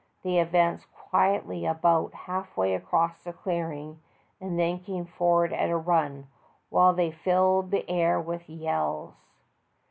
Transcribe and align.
They 0.23 0.39
advanced 0.39 0.91
quietly 0.93 1.63
about 1.67 2.15
half 2.15 2.57
way 2.57 2.73
across 2.73 3.23
the 3.23 3.31
clearing,, 3.33 4.01
and 4.39 4.57
then 4.57 4.79
came 4.79 5.05
forward 5.05 5.53
at 5.53 5.69
a 5.69 5.77
run, 5.77 6.25
while 6.71 6.91
they 6.95 7.11
filled 7.11 7.69
the 7.69 7.87
air 7.87 8.19
with 8.19 8.49
yells. 8.49 9.13